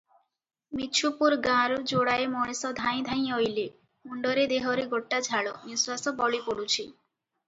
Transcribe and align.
ମିଛୁପୁର 0.77 1.35
ଗାଁରୁ 1.47 1.75
ଯୋଡ଼ାଏ 1.91 2.23
ମଣିଷ 2.31 2.71
ଧାଇଁ 2.79 3.03
ଧାଇଁ 3.09 3.27
ଅଇଲେ, 3.35 3.65
ମୁଣ୍ଡରେ 4.13 4.47
ଦେହରେ 4.53 4.87
ଗୋଟାଝାଳ, 4.95 5.53
ନିଶ୍ୱାସ 5.67 6.15
ବଳି 6.23 6.41
ପଡ଼ୁଛି। 6.49 6.87